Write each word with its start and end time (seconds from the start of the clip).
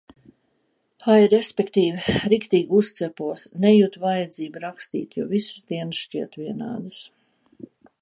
Ai, 1.15 1.17
respektīvi, 1.33 2.15
riktīgi 2.33 2.75
uzcepos. 2.79 3.45
Nejutu 3.67 4.03
vajadzību 4.09 4.65
rakstīt, 4.67 5.17
jo 5.21 5.29
visas 5.37 5.71
dienas 5.73 6.05
šķiet 6.09 6.43
vienādas. 6.45 7.03